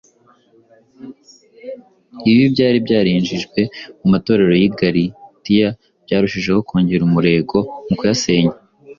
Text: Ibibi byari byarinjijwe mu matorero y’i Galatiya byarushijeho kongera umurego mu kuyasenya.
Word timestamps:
Ibibi 2.21 2.45
byari 2.53 2.77
byarinjijwe 2.85 3.59
mu 3.99 4.07
matorero 4.13 4.53
y’i 4.61 4.71
Galatiya 4.79 5.69
byarushijeho 6.05 6.59
kongera 6.67 7.03
umurego 7.09 7.57
mu 7.87 7.95
kuyasenya. 7.99 8.53